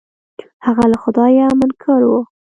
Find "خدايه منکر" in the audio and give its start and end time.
1.03-2.01